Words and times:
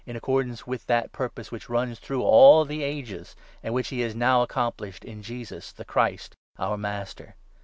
* 0.03 0.07
accordance 0.07 0.65
with 0.65 0.87
that 0.87 1.11
purpose 1.11 1.51
which 1.51 1.69
runs 1.69 1.99
through 1.99 2.17
through 2.21 2.23
the 2.23 2.27
all 2.27 2.65
the 2.65 2.81
ages 2.81 3.35
and 3.61 3.71
which 3.71 3.89
he 3.89 3.99
has 3.99 4.15
now 4.15 4.41
accomplished 4.41 5.03
church. 5.03 5.11
jn 5.11 5.21
Jesus, 5.21 5.71
the 5.73 5.85
Christ, 5.85 6.35
our 6.57 6.75
Master. 6.75 7.35